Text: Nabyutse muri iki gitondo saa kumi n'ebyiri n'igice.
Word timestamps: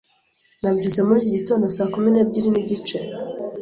Nabyutse 0.61 0.99
muri 1.05 1.17
iki 1.21 1.35
gitondo 1.37 1.65
saa 1.75 1.91
kumi 1.93 2.09
n'ebyiri 2.11 2.49
n'igice. 2.51 2.97